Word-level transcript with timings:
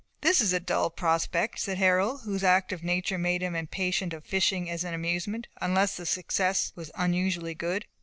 "This 0.21 0.41
is 0.41 0.51
a 0.51 0.59
dull 0.59 0.89
prospect," 0.89 1.59
said 1.59 1.77
Harold, 1.77 2.21
whose 2.23 2.43
active 2.43 2.81
nature 2.83 3.19
made 3.19 3.43
him 3.43 3.55
impatient 3.55 4.13
of 4.13 4.25
fishing 4.25 4.67
as 4.67 4.83
an 4.83 4.95
amusement, 4.95 5.47
unless 5.57 5.95
the 5.95 6.07
success 6.07 6.73
was 6.75 6.89
unusually 6.95 7.53
good. 7.53 7.85